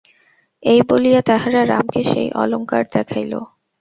এই 0.63 0.79
বলিয়া 0.89 1.21
তাহারা 1.21 1.61
রামকে 1.65 2.01
সেই 2.03 2.27
অলঙ্কার 2.33 2.83
দেখাইল। 2.93 3.33